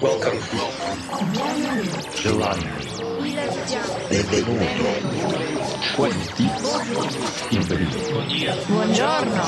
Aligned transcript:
Welcome. 0.00 0.38
Giovanni. 2.14 2.66
Benvenuto. 4.08 4.66
Buongiorno. 8.68 9.42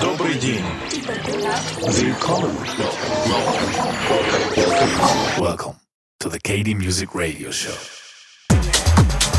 Добрый 0.00 0.34
день. 0.40 0.64
Welcome. 1.78 2.56
Welcome 5.38 5.76
to 6.18 6.28
the 6.28 6.40
KD 6.40 6.74
Music 6.74 7.14
Radio 7.14 7.52
Show. 7.52 7.76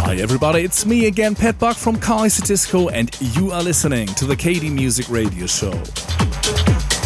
Hi 0.05 0.15
everybody, 0.15 0.63
it's 0.63 0.85
me 0.85 1.07
again, 1.07 1.35
Pat 1.35 1.59
Buck 1.59 1.75
from 1.75 1.97
Kaiserdisco, 1.97 2.89
and 2.93 3.09
you 3.35 3.51
are 3.51 3.61
listening 3.61 4.07
to 4.15 4.25
the 4.25 4.37
KD 4.37 4.71
Music 4.71 5.09
Radio 5.09 5.45
Show. 5.45 5.73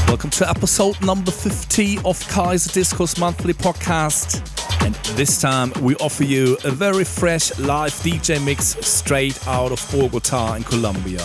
Welcome 0.08 0.30
to 0.32 0.48
episode 0.48 1.02
number 1.04 1.32
50 1.32 1.98
of 1.98 2.20
Kaiserdisco's 2.30 3.18
monthly 3.18 3.54
podcast. 3.54 4.40
And 4.86 4.94
this 5.18 5.42
time 5.42 5.74
we 5.82 5.96
offer 5.96 6.24
you 6.24 6.58
a 6.64 6.70
very 6.70 7.04
fresh 7.04 7.58
live 7.58 7.92
DJ 7.96 8.44
mix 8.46 8.78
straight 8.86 9.46
out 9.48 9.72
of 9.72 9.86
Bogota 9.92 10.54
in 10.54 10.64
Colombia. 10.64 11.22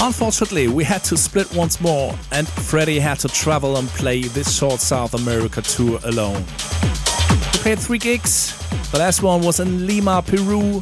Unfortunately, 0.00 0.68
we 0.68 0.84
had 0.84 1.02
to 1.04 1.16
split 1.16 1.52
once 1.52 1.80
more, 1.80 2.14
and 2.30 2.46
Freddy 2.48 3.00
had 3.00 3.18
to 3.20 3.28
travel 3.28 3.76
and 3.76 3.88
play 3.88 4.22
this 4.22 4.56
short 4.56 4.80
South 4.80 5.12
America 5.14 5.60
tour 5.62 5.98
alone. 6.04 6.44
We 7.28 7.58
played 7.58 7.80
three 7.80 7.98
gigs. 7.98 8.56
The 8.92 8.98
last 8.98 9.20
one 9.22 9.42
was 9.42 9.58
in 9.58 9.86
Lima, 9.86 10.22
Peru, 10.22 10.80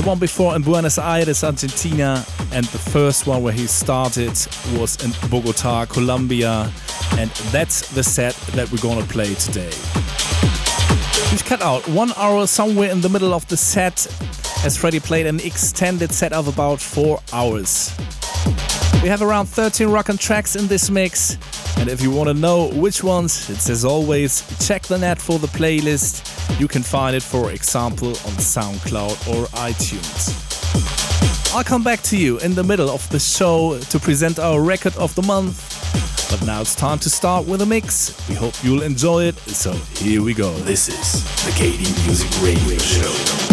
the 0.00 0.06
one 0.06 0.18
before 0.18 0.56
in 0.56 0.62
Buenos 0.62 0.98
Aires, 0.98 1.44
Argentina, 1.44 2.24
and 2.52 2.64
the 2.66 2.78
first 2.78 3.26
one 3.26 3.42
where 3.42 3.52
he 3.52 3.66
started 3.66 4.30
was 4.78 4.96
in 5.04 5.12
Bogota, 5.28 5.84
Colombia. 5.84 6.72
And 7.18 7.30
that's 7.52 7.92
the 7.92 8.02
set 8.02 8.34
that 8.54 8.70
we're 8.72 8.80
gonna 8.80 9.04
play 9.06 9.34
today. 9.34 9.70
We've 11.30 11.44
cut 11.44 11.60
out 11.60 11.86
one 11.88 12.12
hour 12.16 12.46
somewhere 12.46 12.90
in 12.90 13.02
the 13.02 13.10
middle 13.10 13.34
of 13.34 13.46
the 13.48 13.56
set 13.56 14.06
as 14.64 14.76
Freddy 14.76 15.00
played 15.00 15.26
an 15.26 15.40
extended 15.40 16.12
set 16.12 16.32
of 16.32 16.48
about 16.48 16.80
four 16.80 17.20
hours. 17.32 17.92
We 19.02 19.08
have 19.08 19.22
around 19.22 19.46
13 19.46 19.88
rockin' 19.88 20.16
tracks 20.16 20.56
in 20.56 20.66
this 20.66 20.88
mix, 20.90 21.36
and 21.78 21.88
if 21.88 22.02
you 22.02 22.10
want 22.10 22.28
to 22.28 22.34
know 22.34 22.68
which 22.68 23.02
ones, 23.02 23.48
it's 23.50 23.70
as 23.70 23.84
always, 23.84 24.42
check 24.66 24.82
the 24.82 24.98
net 24.98 25.20
for 25.20 25.38
the 25.38 25.46
playlist. 25.48 26.60
You 26.60 26.68
can 26.68 26.82
find 26.82 27.16
it, 27.16 27.22
for 27.22 27.50
example, 27.50 28.08
on 28.08 28.36
SoundCloud 28.38 29.28
or 29.28 29.46
iTunes. 29.56 30.50
I'll 31.54 31.64
come 31.64 31.82
back 31.82 32.00
to 32.02 32.16
you 32.16 32.38
in 32.38 32.54
the 32.54 32.62
middle 32.62 32.90
of 32.90 33.08
the 33.10 33.18
show 33.18 33.78
to 33.78 33.98
present 33.98 34.38
our 34.38 34.60
record 34.62 34.96
of 34.96 35.14
the 35.14 35.22
month. 35.22 35.76
But 36.30 36.46
now 36.46 36.60
it's 36.60 36.76
time 36.76 36.98
to 37.00 37.10
start 37.10 37.46
with 37.46 37.60
a 37.62 37.66
mix. 37.66 38.14
We 38.28 38.36
hope 38.36 38.54
you'll 38.62 38.82
enjoy 38.82 39.24
it. 39.24 39.36
So 39.38 39.72
here 39.96 40.22
we 40.22 40.32
go. 40.32 40.52
This 40.58 40.88
is 40.88 41.24
the 41.44 41.50
KD 41.50 42.06
Music 42.06 42.30
Radio 42.40 42.78
Show. 42.78 43.49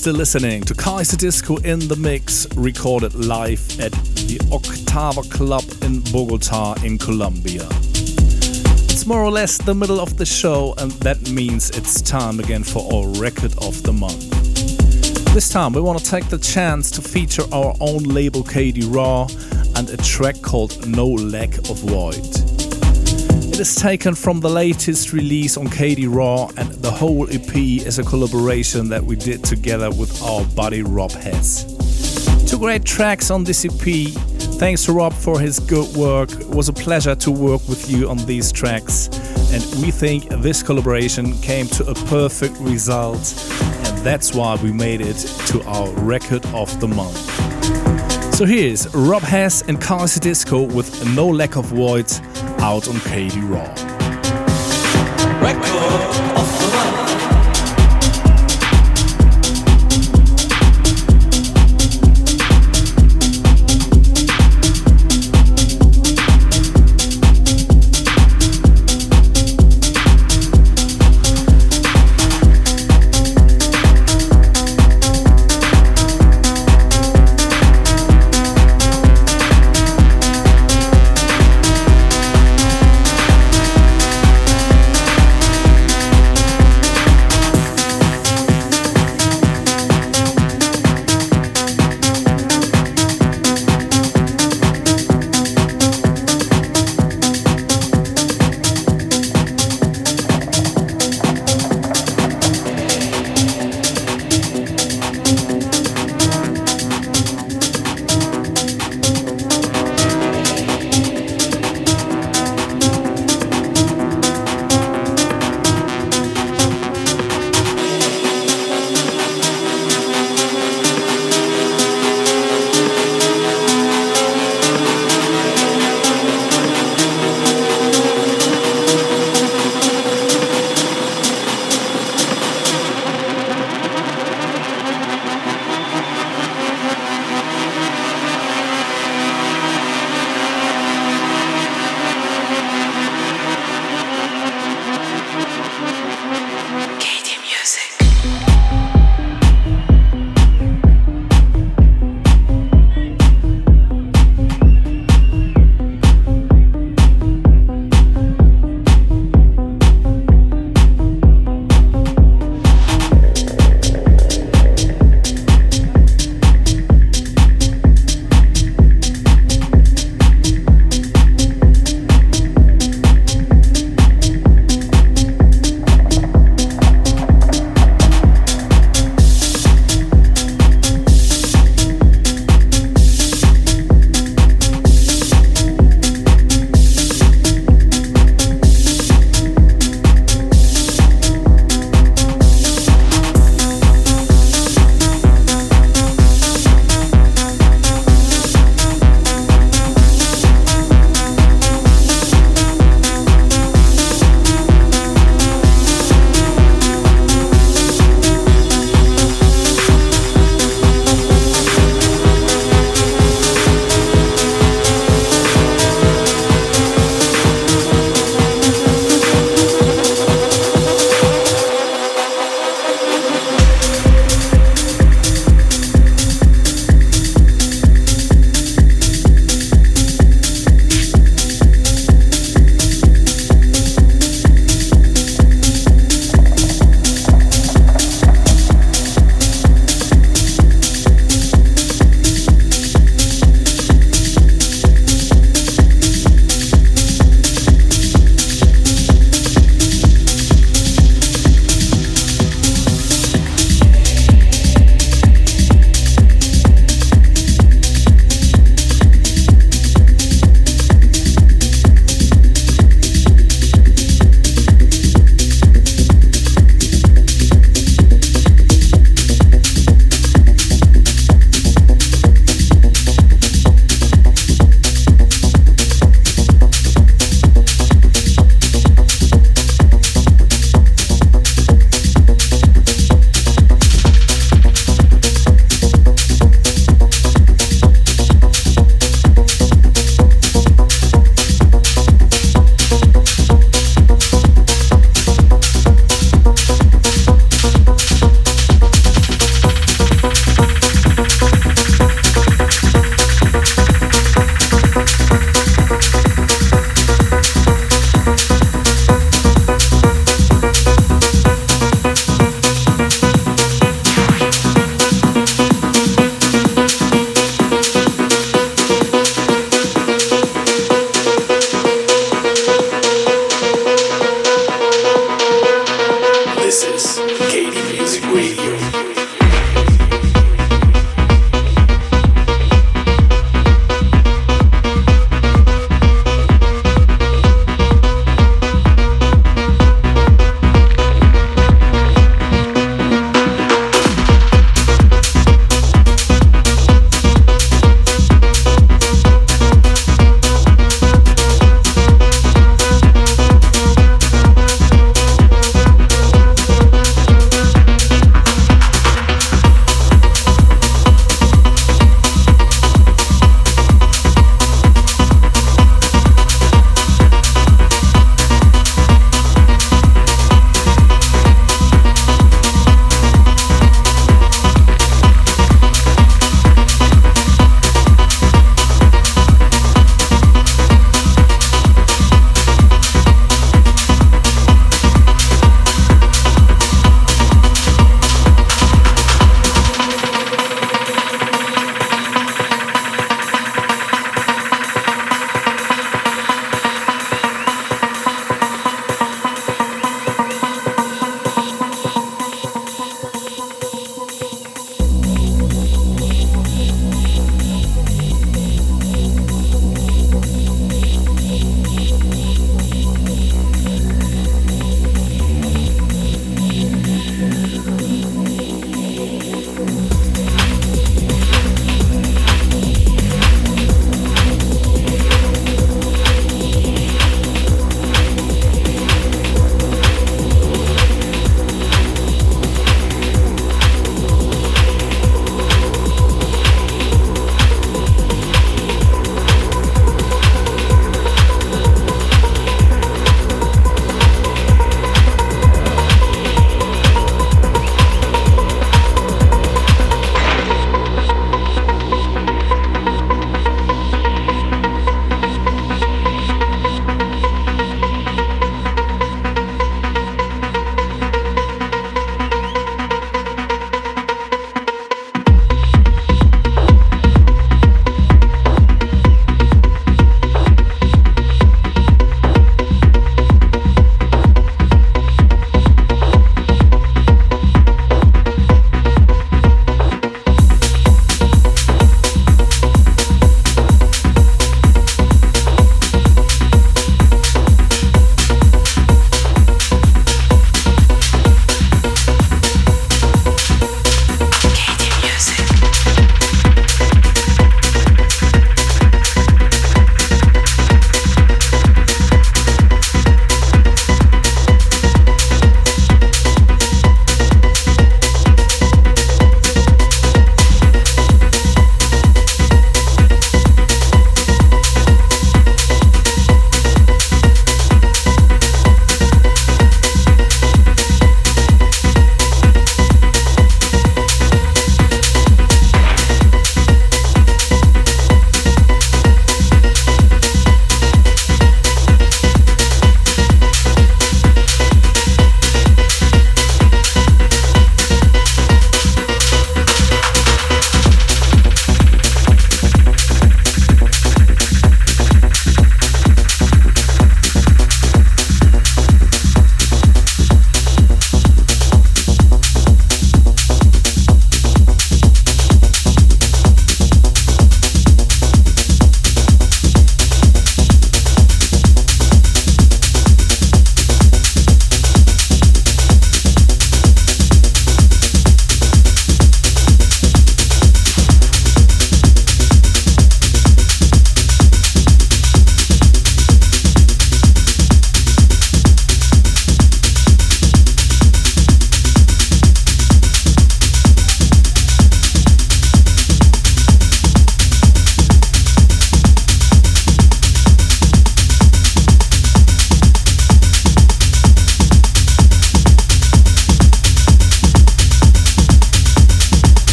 Still 0.00 0.14
listening 0.14 0.62
to 0.62 0.72
Kaiserdisco 0.72 1.62
in 1.62 1.78
the 1.86 1.96
Mix, 1.96 2.46
recorded 2.56 3.14
live 3.14 3.60
at 3.78 3.92
the 3.92 4.38
Octava 4.50 5.30
Club 5.30 5.62
in 5.82 6.00
Bogota, 6.10 6.72
in 6.82 6.96
Colombia. 6.96 7.68
It's 8.88 9.04
more 9.04 9.22
or 9.22 9.30
less 9.30 9.58
the 9.58 9.74
middle 9.74 10.00
of 10.00 10.16
the 10.16 10.24
show, 10.24 10.72
and 10.78 10.90
that 11.02 11.30
means 11.30 11.68
it's 11.76 12.00
time 12.00 12.40
again 12.40 12.62
for 12.62 12.90
our 12.90 13.08
record 13.20 13.52
of 13.58 13.82
the 13.82 13.92
month. 13.92 14.30
This 15.34 15.50
time, 15.50 15.74
we 15.74 15.82
want 15.82 15.98
to 15.98 16.10
take 16.10 16.30
the 16.30 16.38
chance 16.38 16.90
to 16.92 17.02
feature 17.02 17.44
our 17.52 17.74
own 17.80 18.04
label 18.04 18.42
KD 18.42 18.84
Raw 18.94 19.28
and 19.76 19.90
a 19.90 19.98
track 19.98 20.40
called 20.40 20.88
No 20.88 21.08
Lack 21.08 21.58
of 21.68 21.76
Void. 21.80 22.49
It 23.60 23.68
is 23.68 23.76
taken 23.76 24.14
from 24.14 24.40
the 24.40 24.48
latest 24.48 25.12
release 25.12 25.58
on 25.58 25.66
KD 25.66 26.06
Raw, 26.08 26.48
and 26.56 26.72
the 26.76 26.90
whole 26.90 27.28
EP 27.28 27.54
is 27.54 27.98
a 27.98 28.02
collaboration 28.02 28.88
that 28.88 29.04
we 29.04 29.16
did 29.16 29.44
together 29.44 29.90
with 29.90 30.22
our 30.22 30.46
buddy 30.56 30.82
Rob 30.82 31.10
Hes. 31.10 31.66
Two 32.50 32.58
great 32.58 32.86
tracks 32.86 33.30
on 33.30 33.44
this 33.44 33.66
EP. 33.66 34.14
Thanks 34.58 34.86
to 34.86 34.92
Rob 34.92 35.12
for 35.12 35.38
his 35.38 35.58
good 35.58 35.94
work. 35.94 36.32
It 36.32 36.48
was 36.48 36.70
a 36.70 36.72
pleasure 36.72 37.14
to 37.16 37.30
work 37.30 37.60
with 37.68 37.90
you 37.90 38.08
on 38.08 38.16
these 38.24 38.50
tracks, 38.50 39.08
and 39.52 39.62
we 39.84 39.90
think 39.90 40.30
this 40.40 40.62
collaboration 40.62 41.38
came 41.42 41.66
to 41.66 41.86
a 41.86 41.94
perfect 42.06 42.56
result, 42.60 43.34
and 43.60 43.98
that's 43.98 44.32
why 44.32 44.54
we 44.62 44.72
made 44.72 45.02
it 45.02 45.18
to 45.48 45.62
our 45.64 45.90
record 46.00 46.46
of 46.54 46.80
the 46.80 46.88
month. 46.88 47.18
So 48.34 48.46
here's 48.46 48.88
Rob 48.94 49.20
Hes 49.20 49.60
and 49.68 49.78
Kaiserdisco 49.78 50.72
with 50.72 51.06
No 51.14 51.28
Lack 51.28 51.56
of 51.56 51.66
Voids 51.66 52.22
out 52.60 52.88
on 52.88 52.94
KD 52.96 53.48
Raw. 53.48 53.89